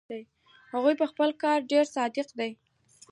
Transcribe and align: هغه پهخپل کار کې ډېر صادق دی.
هغه 0.73 0.89
پهخپل 0.99 1.29
کار 1.43 1.59
کې 1.63 1.67
ډېر 1.71 1.85
صادق 1.95 2.27
دی. 2.39 2.51